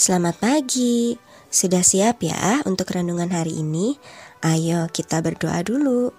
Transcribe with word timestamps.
Selamat 0.00 0.40
pagi. 0.40 1.20
Sudah 1.52 1.84
siap 1.84 2.24
ya 2.24 2.64
untuk 2.64 2.88
renungan 2.88 3.28
hari 3.36 3.60
ini? 3.60 4.00
Ayo 4.40 4.88
kita 4.88 5.20
berdoa 5.20 5.60
dulu. 5.60 6.16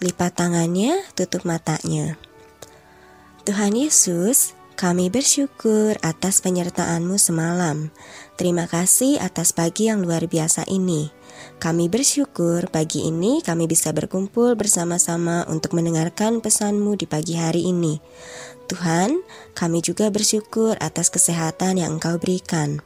Lipat 0.00 0.40
tangannya, 0.40 0.96
tutup 1.12 1.44
matanya. 1.44 2.16
Tuhan 3.44 3.76
Yesus, 3.76 4.56
kami 4.80 5.12
bersyukur 5.12 6.00
atas 6.00 6.40
penyertaan-Mu 6.40 7.20
semalam. 7.20 7.92
Terima 8.40 8.64
kasih 8.64 9.20
atas 9.20 9.52
pagi 9.52 9.92
yang 9.92 10.00
luar 10.00 10.24
biasa 10.24 10.64
ini. 10.72 11.12
Kami 11.62 11.86
bersyukur 11.86 12.66
pagi 12.74 13.06
ini 13.06 13.38
kami 13.38 13.70
bisa 13.70 13.94
berkumpul 13.94 14.58
bersama-sama 14.58 15.46
untuk 15.46 15.78
mendengarkan 15.78 16.42
pesan-Mu 16.42 16.98
di 16.98 17.06
pagi 17.06 17.38
hari 17.38 17.70
ini. 17.70 18.02
Tuhan, 18.66 19.20
kami 19.52 19.84
juga 19.84 20.08
bersyukur 20.08 20.74
atas 20.80 21.12
kesehatan 21.12 21.78
yang 21.78 22.00
Engkau 22.00 22.16
berikan. 22.16 22.80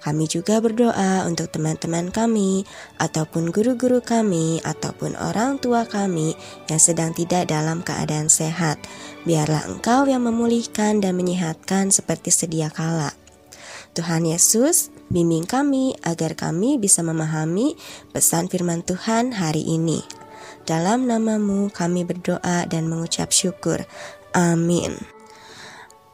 Kami 0.00 0.24
juga 0.28 0.64
berdoa 0.64 1.28
untuk 1.28 1.52
teman-teman 1.52 2.08
kami, 2.08 2.64
ataupun 2.96 3.52
guru-guru 3.52 4.00
kami, 4.00 4.60
ataupun 4.64 5.12
orang 5.16 5.60
tua 5.60 5.84
kami 5.84 6.32
yang 6.72 6.80
sedang 6.80 7.12
tidak 7.12 7.52
dalam 7.52 7.84
keadaan 7.84 8.32
sehat. 8.32 8.80
Biarlah 9.28 9.68
Engkau 9.68 10.08
yang 10.08 10.24
memulihkan 10.24 11.04
dan 11.04 11.16
menyehatkan 11.20 11.92
seperti 11.92 12.32
sedia 12.32 12.72
kala. 12.72 13.12
Tuhan 13.92 14.24
Yesus, 14.24 14.88
bimbing 15.10 15.44
kami 15.44 15.98
agar 16.06 16.38
kami 16.38 16.78
bisa 16.78 17.02
memahami 17.02 17.74
pesan 18.14 18.46
firman 18.46 18.86
Tuhan 18.86 19.36
hari 19.36 19.66
ini. 19.66 20.00
Dalam 20.64 21.10
namamu 21.10 21.68
kami 21.68 22.06
berdoa 22.06 22.64
dan 22.70 22.86
mengucap 22.86 23.34
syukur. 23.34 23.84
Amin. 24.30 24.94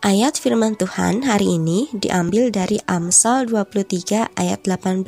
Ayat 0.01 0.41
firman 0.41 0.81
Tuhan 0.81 1.29
hari 1.29 1.61
ini 1.61 1.93
diambil 1.93 2.49
dari 2.49 2.81
Amsal 2.89 3.45
23 3.45 4.33
ayat 4.33 4.61
18. 4.65 5.05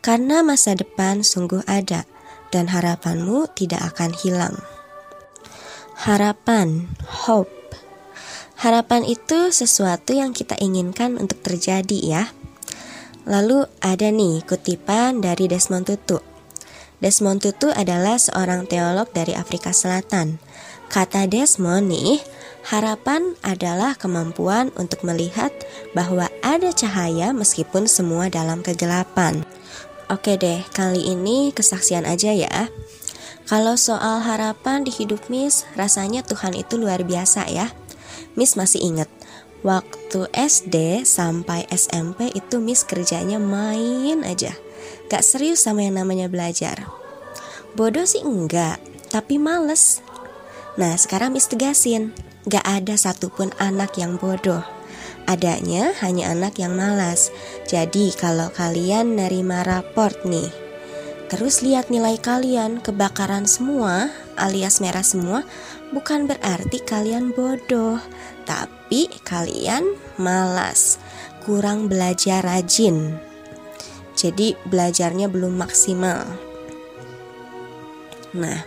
Karena 0.00 0.40
masa 0.40 0.72
depan 0.72 1.20
sungguh 1.20 1.60
ada 1.68 2.08
dan 2.48 2.72
harapanmu 2.72 3.52
tidak 3.52 3.92
akan 3.92 4.16
hilang. 4.16 4.56
Harapan, 6.00 6.88
hope. 7.28 7.52
Harapan 8.56 9.04
itu 9.04 9.52
sesuatu 9.52 10.16
yang 10.16 10.32
kita 10.32 10.56
inginkan 10.56 11.20
untuk 11.20 11.44
terjadi 11.44 11.98
ya. 12.00 12.24
Lalu 13.28 13.68
ada 13.80 14.08
nih 14.08 14.44
kutipan 14.44 15.20
dari 15.24 15.48
Desmond 15.48 15.88
Tutu. 15.88 16.20
Desmond 17.00 17.40
Tutu 17.40 17.72
adalah 17.72 18.20
seorang 18.20 18.68
teolog 18.68 19.08
dari 19.12 19.32
Afrika 19.32 19.72
Selatan. 19.72 20.40
Kata 20.90 21.24
Desmond 21.30 21.86
nih, 21.88 22.20
Harapan 22.60 23.40
adalah 23.40 23.96
kemampuan 23.96 24.68
untuk 24.76 25.00
melihat 25.00 25.48
bahwa 25.96 26.28
ada 26.44 26.68
cahaya 26.76 27.32
meskipun 27.32 27.88
semua 27.88 28.28
dalam 28.28 28.60
kegelapan. 28.60 29.48
Oke 30.12 30.36
deh, 30.36 30.60
kali 30.76 31.08
ini 31.08 31.56
kesaksian 31.56 32.04
aja 32.04 32.36
ya. 32.36 32.68
Kalau 33.48 33.80
soal 33.80 34.20
harapan 34.22 34.84
di 34.84 34.92
hidup 34.92 35.32
Miss, 35.32 35.64
rasanya 35.74 36.20
Tuhan 36.20 36.52
itu 36.52 36.76
luar 36.76 37.00
biasa 37.02 37.48
ya. 37.48 37.72
Miss 38.36 38.54
masih 38.54 38.84
inget, 38.84 39.08
waktu 39.60 40.28
SD 40.32 41.04
sampai 41.04 41.68
SMP 41.72 42.32
itu 42.32 42.60
Miss 42.60 42.84
kerjanya 42.84 43.36
main 43.36 44.24
aja. 44.24 44.56
Gak 45.10 45.26
serius 45.26 45.64
sama 45.66 45.84
yang 45.84 46.00
namanya 46.00 46.30
belajar. 46.30 46.86
Bodoh 47.76 48.06
sih 48.06 48.22
enggak, 48.24 48.80
tapi 49.12 49.36
males. 49.36 50.00
Nah 50.78 50.96
sekarang 50.96 51.34
Miss 51.34 51.50
tegasin, 51.50 52.14
Gak 52.48 52.64
ada 52.64 52.96
satupun 52.96 53.52
anak 53.60 54.00
yang 54.00 54.16
bodoh. 54.16 54.64
Adanya 55.28 55.92
hanya 56.00 56.32
anak 56.32 56.56
yang 56.56 56.72
malas. 56.72 57.28
Jadi 57.68 58.16
kalau 58.16 58.48
kalian 58.48 59.20
nerima 59.20 59.60
raport 59.60 60.16
nih, 60.24 60.48
terus 61.28 61.60
lihat 61.60 61.92
nilai 61.92 62.16
kalian 62.16 62.80
kebakaran 62.80 63.44
semua 63.44 64.08
alias 64.40 64.80
merah 64.80 65.04
semua, 65.04 65.44
bukan 65.90 66.26
berarti 66.26 66.78
kalian 66.82 67.34
bodoh, 67.34 67.98
tapi 68.46 69.10
kalian 69.22 69.94
malas, 70.18 70.98
kurang 71.46 71.90
belajar 71.90 72.42
rajin. 72.42 73.18
Jadi 74.14 74.58
belajarnya 74.68 75.30
belum 75.30 75.56
maksimal. 75.56 76.26
Nah, 78.36 78.62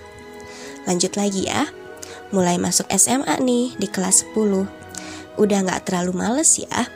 lanjut 0.83 1.16
lagi 1.16 1.47
ya 1.47 1.69
mulai 2.33 2.57
masuk 2.57 2.89
SMA 2.97 3.38
nih 3.45 3.78
di 3.78 3.85
kelas 3.85 4.25
10. 4.33 4.66
Udah 5.38 5.59
gak 5.62 5.85
terlalu 5.85 6.17
males 6.17 6.57
ya. 6.57 6.89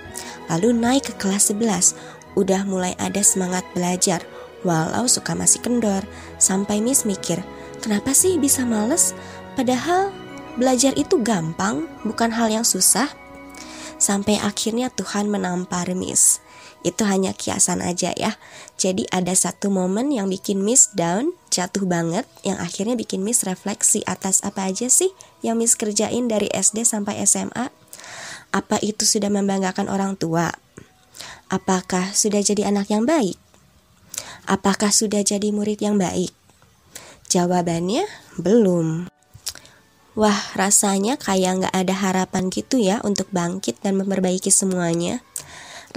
Lalu 0.50 0.74
naik 0.74 1.14
ke 1.14 1.14
kelas 1.22 1.54
11. 1.54 1.94
Udah 2.34 2.66
mulai 2.66 2.98
ada 2.98 3.22
semangat 3.22 3.62
belajar. 3.78 4.26
Walau 4.66 5.06
suka 5.06 5.38
masih 5.38 5.62
kendor. 5.62 6.02
Sampai 6.42 6.82
Miss 6.82 7.06
mikir, 7.06 7.46
kenapa 7.86 8.18
sih 8.18 8.42
bisa 8.42 8.66
males? 8.66 9.14
Padahal 9.54 10.10
belajar 10.58 10.98
itu 10.98 11.22
gampang, 11.22 11.86
bukan 12.04 12.34
hal 12.34 12.50
yang 12.52 12.66
susah. 12.66 13.08
Sampai 13.98 14.38
akhirnya 14.38 14.94
Tuhan 14.94 15.30
menampar 15.30 15.90
Miss. 15.98 16.42
Itu 16.86 17.06
hanya 17.10 17.34
kiasan 17.34 17.82
aja 17.82 18.14
ya. 18.14 18.38
Jadi 18.78 19.10
ada 19.10 19.34
satu 19.34 19.74
momen 19.74 20.14
yang 20.14 20.30
bikin 20.30 20.62
Miss 20.62 20.94
down, 20.94 21.34
jatuh 21.50 21.90
banget, 21.90 22.30
yang 22.46 22.62
akhirnya 22.62 22.94
bikin 22.94 23.26
Miss 23.26 23.42
refleksi 23.42 24.06
atas 24.06 24.46
apa 24.46 24.70
aja 24.70 24.86
sih 24.86 25.10
yang 25.42 25.58
Miss 25.58 25.74
kerjain 25.74 26.30
dari 26.30 26.46
SD 26.54 26.86
sampai 26.86 27.26
SMA. 27.26 27.74
Apa 28.54 28.78
itu 28.86 29.04
sudah 29.04 29.34
membanggakan 29.34 29.90
orang 29.90 30.14
tua? 30.16 30.54
Apakah 31.50 32.14
sudah 32.14 32.40
jadi 32.44 32.70
anak 32.70 32.94
yang 32.94 33.08
baik? 33.08 33.36
Apakah 34.48 34.94
sudah 34.94 35.26
jadi 35.26 35.52
murid 35.52 35.82
yang 35.84 36.00
baik? 36.00 36.32
Jawabannya 37.28 38.08
belum. 38.40 39.17
Wah, 40.18 40.42
rasanya 40.58 41.22
kayak 41.22 41.62
nggak 41.62 41.76
ada 41.78 41.94
harapan 41.94 42.50
gitu 42.50 42.82
ya 42.82 42.98
untuk 43.06 43.30
bangkit 43.30 43.78
dan 43.86 44.02
memperbaiki 44.02 44.50
semuanya 44.50 45.22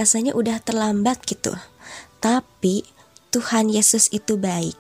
rasanya 0.01 0.33
udah 0.33 0.57
terlambat 0.65 1.21
gitu. 1.29 1.53
Tapi 2.25 2.89
Tuhan 3.29 3.69
Yesus 3.69 4.09
itu 4.13 4.41
baik. 4.41 4.77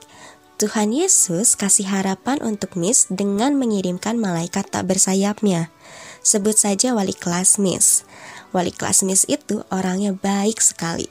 Tuhan 0.60 0.92
Yesus 0.92 1.56
kasih 1.56 1.88
harapan 1.88 2.40
untuk 2.44 2.76
Miss 2.76 3.08
dengan 3.08 3.56
mengirimkan 3.56 4.20
malaikat 4.20 4.68
tak 4.68 4.88
bersayapnya. 4.88 5.72
Sebut 6.20 6.52
saja 6.52 6.92
wali 6.92 7.16
kelas 7.16 7.56
Miss. 7.56 8.04
Wali 8.52 8.68
kelas 8.72 9.04
Miss 9.04 9.24
itu 9.24 9.64
orangnya 9.72 10.12
baik 10.12 10.60
sekali. 10.60 11.08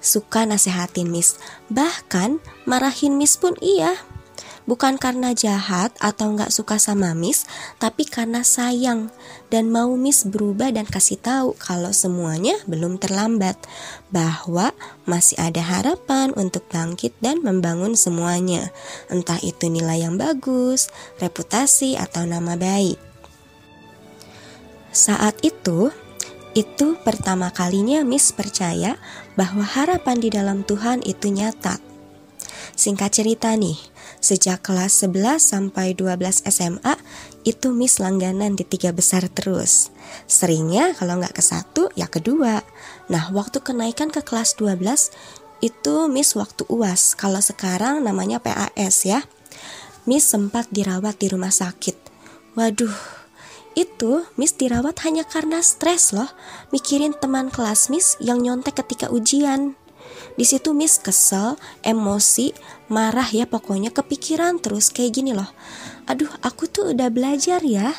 Suka 0.00 0.42
nasehatin 0.48 1.06
Miss, 1.06 1.38
bahkan 1.70 2.42
marahin 2.66 3.14
Miss 3.20 3.36
pun 3.36 3.54
iya 3.62 3.94
bukan 4.70 5.02
karena 5.02 5.34
jahat 5.34 5.90
atau 5.98 6.30
nggak 6.30 6.54
suka 6.54 6.78
sama 6.78 7.10
Miss, 7.10 7.42
tapi 7.82 8.06
karena 8.06 8.46
sayang 8.46 9.10
dan 9.50 9.66
mau 9.66 9.98
Miss 9.98 10.22
berubah 10.22 10.70
dan 10.70 10.86
kasih 10.86 11.18
tahu 11.18 11.58
kalau 11.58 11.90
semuanya 11.90 12.54
belum 12.70 13.02
terlambat, 13.02 13.58
bahwa 14.14 14.70
masih 15.10 15.34
ada 15.42 15.58
harapan 15.58 16.30
untuk 16.38 16.62
bangkit 16.70 17.10
dan 17.18 17.42
membangun 17.42 17.98
semuanya, 17.98 18.70
entah 19.10 19.42
itu 19.42 19.66
nilai 19.66 20.06
yang 20.06 20.14
bagus, 20.14 20.86
reputasi 21.18 21.98
atau 21.98 22.22
nama 22.22 22.54
baik. 22.54 23.02
Saat 24.94 25.42
itu, 25.42 25.90
itu 26.54 26.94
pertama 27.02 27.50
kalinya 27.50 28.06
Miss 28.06 28.30
percaya 28.30 28.94
bahwa 29.34 29.66
harapan 29.66 30.18
di 30.22 30.30
dalam 30.30 30.62
Tuhan 30.62 31.02
itu 31.02 31.26
nyata. 31.26 31.89
Singkat 32.76 33.10
cerita 33.22 33.52
nih, 33.54 33.76
Sejak 34.20 34.60
kelas 34.60 35.00
11 35.00 35.40
sampai 35.40 35.96
12 35.96 36.44
SMA, 36.44 36.92
itu 37.48 37.72
Miss 37.72 37.96
langganan 37.96 38.52
di 38.52 38.68
tiga 38.68 38.92
besar 38.92 39.24
terus. 39.32 39.88
Seringnya 40.28 40.92
kalau 40.92 41.16
nggak 41.16 41.40
ke 41.40 41.42
satu, 41.42 41.88
ya 41.96 42.04
kedua. 42.04 42.60
Nah, 43.08 43.32
waktu 43.32 43.64
kenaikan 43.64 44.12
ke 44.12 44.20
kelas 44.20 44.60
12, 44.60 45.08
itu 45.64 45.94
Miss 46.12 46.36
waktu 46.36 46.68
UAS. 46.68 47.16
Kalau 47.16 47.40
sekarang 47.40 48.04
namanya 48.04 48.44
PAS 48.44 49.08
ya. 49.08 49.24
Miss 50.04 50.28
sempat 50.28 50.68
dirawat 50.68 51.16
di 51.16 51.32
rumah 51.32 51.52
sakit. 51.52 51.96
Waduh, 52.60 52.92
itu 53.72 54.28
Miss 54.36 54.52
dirawat 54.52 55.00
hanya 55.08 55.24
karena 55.24 55.64
stres 55.64 56.12
loh, 56.12 56.28
mikirin 56.76 57.16
teman 57.16 57.48
kelas 57.48 57.88
Miss 57.88 58.20
yang 58.20 58.44
nyontek 58.44 58.84
ketika 58.84 59.08
ujian. 59.08 59.79
Di 60.34 60.44
situ 60.46 60.74
Miss 60.76 60.98
kesel, 60.98 61.58
emosi, 61.82 62.54
marah 62.90 63.26
ya 63.30 63.46
pokoknya 63.46 63.94
kepikiran 63.94 64.58
terus 64.58 64.90
kayak 64.90 65.16
gini 65.16 65.32
loh. 65.34 65.48
Aduh, 66.10 66.30
aku 66.42 66.66
tuh 66.66 66.92
udah 66.92 67.08
belajar 67.08 67.62
ya. 67.62 67.94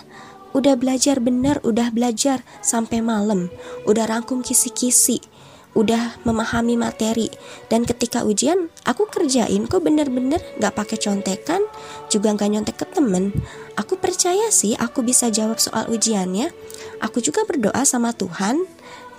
Udah 0.52 0.76
belajar 0.76 1.24
bener, 1.24 1.64
udah 1.64 1.96
belajar 1.96 2.44
sampai 2.60 3.00
malam. 3.00 3.48
Udah 3.88 4.08
rangkum 4.08 4.44
kisi-kisi 4.44 5.24
udah 5.72 6.20
memahami 6.28 6.76
materi 6.76 7.32
dan 7.72 7.88
ketika 7.88 8.28
ujian 8.28 8.68
aku 8.84 9.08
kerjain 9.08 9.72
kok 9.72 9.80
bener-bener 9.80 10.44
gak 10.60 10.76
pakai 10.76 11.00
contekan 11.00 11.64
juga 12.12 12.36
gak 12.36 12.52
nyontek 12.52 12.76
ke 12.76 12.84
temen 12.92 13.32
aku 13.80 13.96
percaya 13.96 14.52
sih 14.52 14.76
aku 14.76 15.00
bisa 15.00 15.32
jawab 15.32 15.64
soal 15.64 15.88
ujiannya 15.88 16.52
aku 17.00 17.24
juga 17.24 17.48
berdoa 17.48 17.88
sama 17.88 18.12
Tuhan 18.12 18.68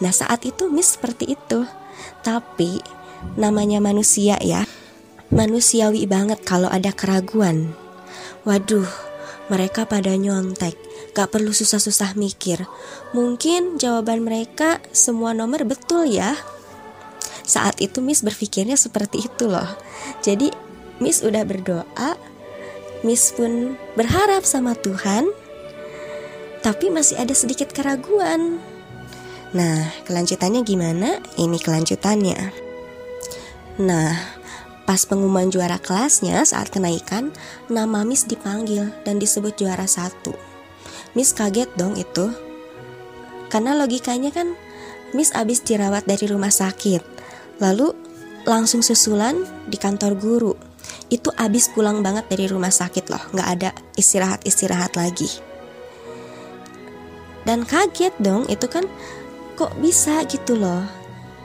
Nah 0.02 0.10
saat 0.10 0.42
itu 0.42 0.66
Miss 0.66 0.98
seperti 0.98 1.38
itu 1.38 1.62
Tapi 2.26 2.82
namanya 3.36 3.80
manusia 3.80 4.36
ya. 4.40 4.68
Manusiawi 5.32 6.04
banget 6.04 6.44
kalau 6.44 6.68
ada 6.68 6.92
keraguan. 6.92 7.72
Waduh 8.44 8.88
mereka 9.48 9.88
pada 9.88 10.12
nyontek. 10.16 10.76
Gak 11.12 11.28
perlu 11.28 11.52
susah-susah 11.52 12.16
mikir. 12.16 12.64
Mungkin 13.12 13.76
jawaban 13.76 14.24
mereka 14.24 14.80
semua 14.96 15.36
nomor 15.36 15.68
betul 15.68 16.08
ya. 16.08 16.36
Saat 17.44 17.84
itu 17.84 18.00
Miss 18.00 18.24
berpikirnya 18.24 18.80
seperti 18.80 19.28
itu 19.28 19.44
loh. 19.50 19.68
Jadi 20.24 20.48
Miss 21.02 21.20
udah 21.20 21.42
berdoa 21.42 22.14
Miss 23.02 23.34
pun 23.34 23.74
berharap 23.98 24.46
sama 24.46 24.78
Tuhan 24.78 25.26
Tapi 26.62 26.94
masih 26.94 27.18
ada 27.18 27.34
sedikit 27.34 27.74
keraguan. 27.74 28.62
Nah 29.50 29.90
kelanjutannya 30.06 30.62
gimana? 30.62 31.18
Ini 31.34 31.58
kelanjutannya 31.58 32.61
Nah 33.82 34.42
Pas 34.82 35.06
pengumuman 35.06 35.46
juara 35.46 35.78
kelasnya 35.78 36.42
saat 36.42 36.74
kenaikan, 36.74 37.30
nama 37.70 38.02
Miss 38.02 38.26
dipanggil 38.26 38.90
dan 39.06 39.22
disebut 39.22 39.54
juara 39.54 39.86
satu. 39.86 40.34
Miss 41.14 41.30
kaget 41.30 41.70
dong 41.78 41.94
itu. 41.94 42.34
Karena 43.46 43.78
logikanya 43.78 44.34
kan 44.34 44.58
Miss 45.14 45.30
abis 45.32 45.62
dirawat 45.62 46.08
dari 46.08 46.26
rumah 46.26 46.50
sakit. 46.50 47.04
Lalu 47.62 47.94
langsung 48.42 48.82
susulan 48.82 49.46
di 49.70 49.78
kantor 49.78 50.18
guru. 50.18 50.54
Itu 51.14 51.30
abis 51.30 51.70
pulang 51.70 52.02
banget 52.02 52.26
dari 52.26 52.50
rumah 52.50 52.74
sakit 52.74 53.06
loh, 53.06 53.22
nggak 53.38 53.48
ada 53.48 53.70
istirahat-istirahat 53.94 54.98
lagi. 54.98 55.30
Dan 57.46 57.62
kaget 57.62 58.12
dong, 58.18 58.50
itu 58.50 58.66
kan 58.66 58.82
kok 59.54 59.78
bisa 59.78 60.26
gitu 60.26 60.58
loh. 60.58 60.82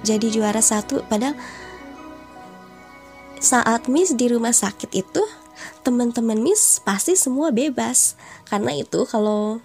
Jadi 0.01 0.33
juara 0.33 0.63
satu 0.63 1.05
padahal 1.05 1.37
saat 3.37 3.85
Miss 3.85 4.17
di 4.17 4.29
rumah 4.29 4.53
sakit 4.53 4.91
itu 4.93 5.23
teman-teman 5.85 6.37
Miss 6.37 6.81
pasti 6.81 7.13
semua 7.13 7.53
bebas. 7.53 8.17
Karena 8.47 8.73
itu 8.73 9.05
kalau 9.05 9.61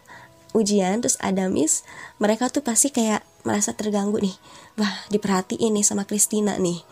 ujian 0.53 1.01
terus 1.01 1.17
ada 1.21 1.49
Miss 1.49 1.85
mereka 2.21 2.53
tuh 2.53 2.61
pasti 2.61 2.93
kayak 2.93 3.25
merasa 3.43 3.73
terganggu 3.73 4.21
nih. 4.21 4.37
Wah 4.79 4.93
diperhatiin 5.09 5.73
nih 5.77 5.85
sama 5.87 6.05
Christina 6.05 6.57
nih. 6.61 6.85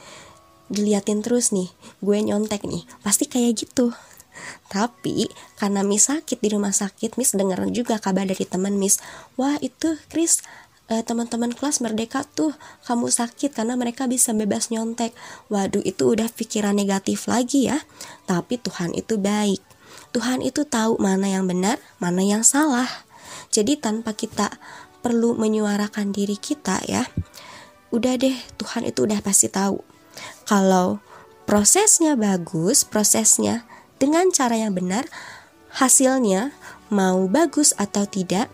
Diliatin 0.70 1.20
terus 1.20 1.52
nih 1.52 1.68
gue 2.00 2.18
nyontek 2.20 2.64
nih. 2.64 2.86
Pasti 3.04 3.28
kayak 3.28 3.66
gitu. 3.66 3.92
Tapi 4.70 5.28
karena 5.60 5.84
Miss 5.84 6.08
sakit 6.08 6.40
di 6.40 6.48
rumah 6.54 6.72
sakit 6.72 7.20
Miss 7.20 7.36
dengar 7.36 7.60
juga 7.68 8.00
kabar 8.00 8.24
dari 8.24 8.46
teman 8.48 8.80
Miss. 8.80 9.02
Wah 9.36 9.60
itu 9.60 10.00
Chris 10.08 10.40
eh, 10.90 11.06
teman-teman 11.06 11.54
kelas 11.54 11.78
merdeka 11.78 12.26
tuh 12.26 12.52
kamu 12.84 13.08
sakit 13.08 13.54
karena 13.54 13.78
mereka 13.78 14.10
bisa 14.10 14.34
bebas 14.34 14.74
nyontek. 14.74 15.14
Waduh, 15.48 15.80
itu 15.86 16.10
udah 16.10 16.26
pikiran 16.28 16.74
negatif 16.74 17.30
lagi 17.30 17.70
ya. 17.70 17.78
Tapi 18.26 18.58
Tuhan 18.58 18.92
itu 18.98 19.16
baik. 19.16 19.62
Tuhan 20.10 20.42
itu 20.42 20.66
tahu 20.66 20.98
mana 20.98 21.30
yang 21.30 21.46
benar, 21.46 21.78
mana 22.02 22.26
yang 22.26 22.42
salah. 22.42 22.90
Jadi 23.54 23.78
tanpa 23.78 24.12
kita 24.18 24.50
perlu 25.00 25.38
menyuarakan 25.38 26.10
diri 26.10 26.34
kita 26.34 26.82
ya. 26.90 27.06
Udah 27.94 28.18
deh, 28.18 28.34
Tuhan 28.58 28.86
itu 28.86 29.06
udah 29.06 29.22
pasti 29.22 29.46
tahu. 29.46 29.82
Kalau 30.46 30.98
prosesnya 31.46 32.18
bagus, 32.18 32.82
prosesnya 32.82 33.66
dengan 34.02 34.30
cara 34.34 34.58
yang 34.58 34.74
benar, 34.74 35.06
hasilnya 35.74 36.54
mau 36.90 37.26
bagus 37.30 37.74
atau 37.78 38.06
tidak, 38.06 38.50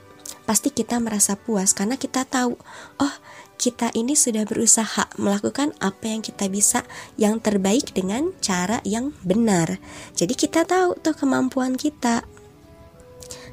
pasti 0.47 0.71
kita 0.71 1.03
merasa 1.03 1.35
puas 1.35 1.75
karena 1.75 1.99
kita 1.99 2.23
tahu, 2.25 2.57
oh 3.03 3.15
kita 3.57 3.91
ini 3.97 4.15
sudah 4.15 4.47
berusaha 4.47 5.09
melakukan 5.19 5.73
apa 5.81 6.13
yang 6.13 6.21
kita 6.21 6.47
bisa 6.47 6.85
yang 7.19 7.43
terbaik 7.43 7.91
dengan 7.93 8.31
cara 8.39 8.79
yang 8.87 9.13
benar. 9.27 9.83
Jadi 10.15 10.39
kita 10.39 10.63
tahu 10.63 10.95
tuh 11.01 11.17
kemampuan 11.17 11.75
kita. 11.75 12.23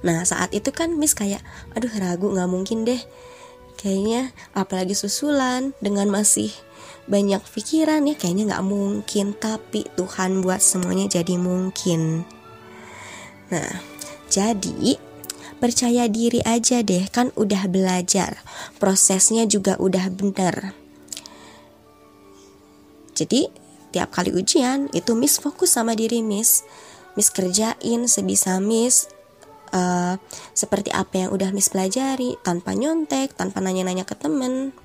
Nah 0.04 0.22
saat 0.28 0.52
itu 0.52 0.70
kan 0.76 0.94
Miss 1.00 1.16
kayak, 1.16 1.42
aduh 1.74 1.92
ragu 1.98 2.30
nggak 2.30 2.52
mungkin 2.52 2.84
deh. 2.84 3.00
Kayaknya 3.80 4.32
apalagi 4.54 4.94
susulan 4.94 5.74
dengan 5.82 6.08
masih 6.14 6.54
banyak 7.04 7.44
pikiran 7.52 8.08
ya 8.08 8.16
kayaknya 8.16 8.56
nggak 8.56 8.68
mungkin 8.68 9.36
tapi 9.36 9.84
Tuhan 10.00 10.40
buat 10.40 10.62
semuanya 10.64 11.20
jadi 11.20 11.36
mungkin. 11.36 12.24
Nah 13.52 13.72
jadi 14.32 15.00
percaya 15.64 16.12
diri 16.12 16.44
aja 16.44 16.84
deh 16.84 17.08
kan 17.08 17.32
udah 17.40 17.72
belajar. 17.72 18.44
Prosesnya 18.84 19.48
juga 19.48 19.80
udah 19.80 20.12
bener. 20.12 20.76
Jadi 23.16 23.48
tiap 23.96 24.12
kali 24.12 24.36
ujian 24.36 24.92
itu 24.92 25.16
Miss 25.16 25.40
fokus 25.40 25.72
sama 25.72 25.96
diri 25.96 26.20
Miss. 26.20 26.68
Miss 27.16 27.32
kerjain 27.32 28.12
sebisa 28.12 28.60
Miss 28.60 29.08
uh, 29.72 30.20
seperti 30.52 30.92
apa 30.92 31.24
yang 31.24 31.30
udah 31.32 31.56
Miss 31.56 31.72
pelajari 31.72 32.36
tanpa 32.44 32.76
nyontek 32.76 33.32
tanpa 33.32 33.64
nanya-nanya 33.64 34.04
ke 34.04 34.20
temen. 34.20 34.76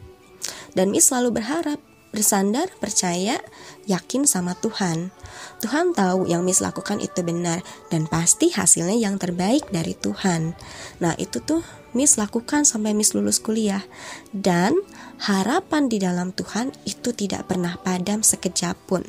Dan 0.78 0.94
Miss 0.94 1.10
selalu 1.10 1.42
berharap 1.42 1.82
bersandar, 2.10 2.72
percaya, 2.80 3.38
yakin 3.84 4.24
sama 4.24 4.56
Tuhan. 4.58 5.12
Tuhan 5.60 5.92
tahu 5.92 6.28
yang 6.30 6.42
Miss 6.46 6.64
lakukan 6.64 7.02
itu 7.02 7.20
benar 7.20 7.60
dan 7.92 8.08
pasti 8.08 8.50
hasilnya 8.50 8.96
yang 8.96 9.20
terbaik 9.20 9.68
dari 9.68 9.92
Tuhan. 9.92 10.56
Nah, 11.02 11.14
itu 11.20 11.42
tuh 11.44 11.60
Miss 11.92 12.20
lakukan 12.20 12.64
sampai 12.64 12.92
Miss 12.96 13.12
lulus 13.16 13.40
kuliah 13.40 13.84
dan 14.30 14.76
harapan 15.20 15.88
di 15.88 15.98
dalam 16.00 16.32
Tuhan 16.32 16.72
itu 16.84 17.12
tidak 17.12 17.48
pernah 17.48 17.76
padam 17.80 18.24
sekejap 18.24 18.76
pun. 18.88 19.04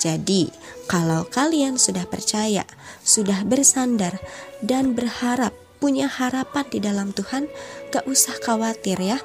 Jadi, 0.00 0.52
kalau 0.84 1.24
kalian 1.28 1.80
sudah 1.80 2.04
percaya, 2.04 2.68
sudah 3.00 3.40
bersandar 3.48 4.20
dan 4.60 4.92
berharap 4.92 5.56
punya 5.80 6.08
harapan 6.08 6.64
di 6.68 6.78
dalam 6.80 7.12
Tuhan, 7.16 7.48
gak 7.88 8.04
usah 8.04 8.36
khawatir 8.40 9.00
ya 9.00 9.20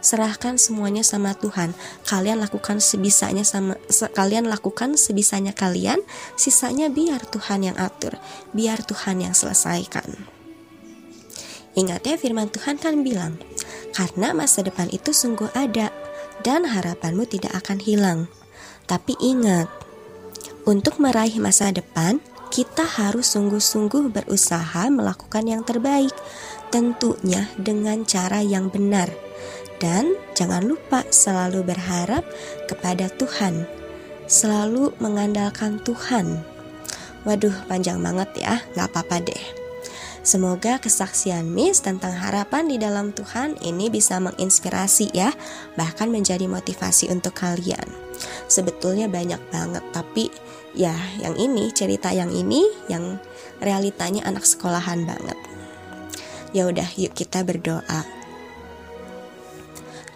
serahkan 0.00 0.56
semuanya 0.56 1.02
sama 1.02 1.34
Tuhan. 1.34 1.74
Kalian 2.06 2.38
lakukan 2.42 2.78
sebisanya 2.78 3.42
sama 3.42 3.76
kalian 4.14 4.46
lakukan 4.46 4.94
sebisanya 4.94 5.52
kalian, 5.54 6.00
sisanya 6.38 6.90
biar 6.90 7.22
Tuhan 7.26 7.66
yang 7.66 7.76
atur, 7.78 8.16
biar 8.54 8.82
Tuhan 8.86 9.22
yang 9.22 9.34
selesaikan. 9.34 10.06
Ingat 11.78 12.02
ya 12.06 12.16
firman 12.18 12.50
Tuhan 12.50 12.80
kan 12.80 13.06
bilang, 13.06 13.38
karena 13.94 14.34
masa 14.34 14.66
depan 14.66 14.90
itu 14.90 15.14
sungguh 15.14 15.50
ada 15.54 15.94
dan 16.42 16.66
harapanmu 16.66 17.26
tidak 17.28 17.54
akan 17.54 17.78
hilang. 17.78 18.20
Tapi 18.88 19.14
ingat, 19.20 19.68
untuk 20.66 20.98
meraih 20.98 21.38
masa 21.38 21.70
depan, 21.70 22.18
kita 22.48 22.82
harus 22.82 23.36
sungguh-sungguh 23.36 24.08
berusaha 24.08 24.88
melakukan 24.88 25.44
yang 25.44 25.62
terbaik, 25.62 26.16
tentunya 26.72 27.52
dengan 27.60 28.08
cara 28.08 28.40
yang 28.40 28.72
benar 28.72 29.27
dan 29.78 30.14
jangan 30.34 30.66
lupa 30.66 31.06
selalu 31.10 31.62
berharap 31.62 32.26
kepada 32.66 33.10
Tuhan, 33.14 33.66
selalu 34.26 34.94
mengandalkan 34.98 35.78
Tuhan. 35.82 36.42
Waduh, 37.26 37.54
panjang 37.66 37.98
banget 37.98 38.30
ya, 38.42 38.62
gak 38.74 38.94
apa-apa 38.94 39.22
deh. 39.26 39.44
Semoga 40.28 40.76
kesaksian 40.76 41.48
Miss 41.48 41.80
tentang 41.80 42.12
harapan 42.12 42.68
di 42.68 42.76
dalam 42.76 43.16
Tuhan 43.16 43.56
ini 43.64 43.88
bisa 43.88 44.20
menginspirasi 44.20 45.16
ya, 45.16 45.32
bahkan 45.72 46.12
menjadi 46.12 46.44
motivasi 46.44 47.08
untuk 47.08 47.32
kalian. 47.32 47.86
Sebetulnya 48.50 49.08
banyak 49.08 49.40
banget, 49.48 49.80
tapi 49.94 50.28
ya 50.76 50.92
yang 51.22 51.32
ini, 51.38 51.72
cerita 51.72 52.12
yang 52.12 52.28
ini, 52.28 52.66
yang 52.92 53.16
realitanya 53.62 54.26
anak 54.28 54.44
sekolahan 54.44 55.08
banget. 55.08 55.38
Ya 56.52 56.68
udah, 56.68 56.88
yuk 57.00 57.16
kita 57.16 57.40
berdoa. 57.40 58.17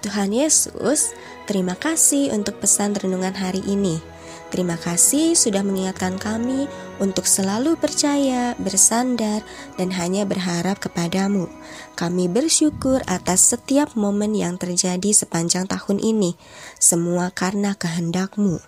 Tuhan 0.02 0.35
Yesus, 0.35 1.14
terima 1.47 1.78
kasih 1.78 2.35
untuk 2.35 2.59
pesan 2.59 2.90
renungan 2.99 3.38
hari 3.38 3.62
ini. 3.71 4.02
Terima 4.50 4.75
kasih 4.75 5.38
sudah 5.38 5.62
mengingatkan 5.62 6.18
kami 6.18 6.66
untuk 6.99 7.23
selalu 7.25 7.78
percaya, 7.78 8.59
bersandar, 8.59 9.47
dan 9.78 9.94
hanya 9.94 10.26
berharap 10.26 10.82
kepadamu. 10.82 11.47
Kami 11.94 12.26
bersyukur 12.26 12.99
atas 13.06 13.54
setiap 13.54 13.94
momen 13.94 14.35
yang 14.35 14.59
terjadi 14.59 15.14
sepanjang 15.14 15.71
tahun 15.71 16.02
ini, 16.02 16.35
semua 16.82 17.30
karena 17.30 17.78
kehendakmu. 17.78 18.59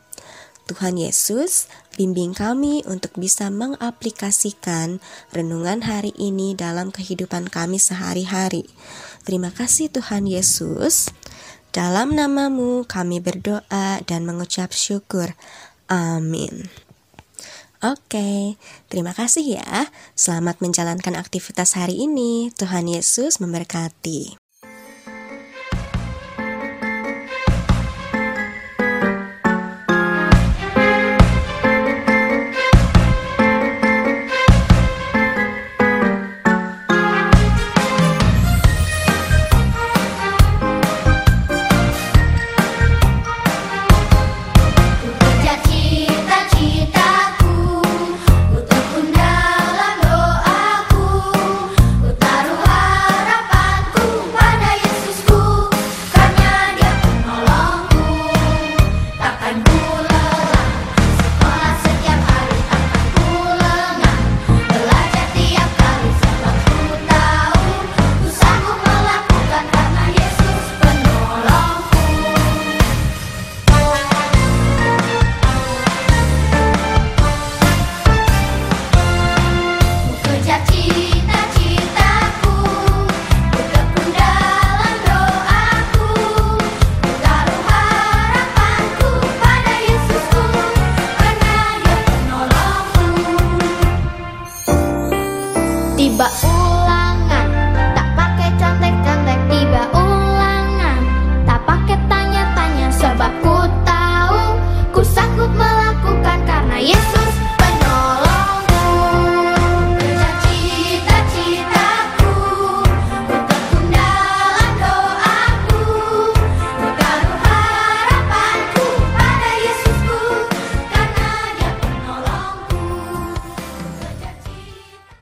Tuhan 0.64 0.96
Yesus, 0.96 1.68
bimbing 2.00 2.32
kami 2.32 2.80
untuk 2.88 3.12
bisa 3.20 3.52
mengaplikasikan 3.52 4.96
renungan 5.28 5.84
hari 5.84 6.16
ini 6.16 6.56
dalam 6.56 6.88
kehidupan 6.88 7.52
kami 7.52 7.76
sehari-hari. 7.76 8.64
Terima 9.28 9.52
kasih 9.52 9.92
Tuhan 9.92 10.24
Yesus. 10.24 11.12
Dalam 11.74 12.14
namamu 12.14 12.86
kami 12.86 13.18
berdoa 13.18 13.98
dan 14.06 14.22
mengucap 14.22 14.70
syukur. 14.70 15.34
Amin. 15.90 16.70
Oke, 17.82 18.54
terima 18.86 19.10
kasih 19.10 19.58
ya. 19.58 19.90
Selamat 20.14 20.62
menjalankan 20.62 21.18
aktivitas 21.18 21.74
hari 21.74 22.06
ini. 22.06 22.54
Tuhan 22.54 22.86
Yesus 22.86 23.42
memberkati. 23.42 24.43